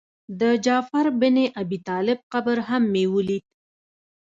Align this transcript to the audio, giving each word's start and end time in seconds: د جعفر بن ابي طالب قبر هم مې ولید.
د 0.39 0.41
جعفر 0.65 1.05
بن 1.21 1.35
ابي 1.61 1.77
طالب 1.87 2.19
قبر 2.33 2.57
هم 2.69 2.83
مې 2.93 3.03
ولید. 3.13 3.43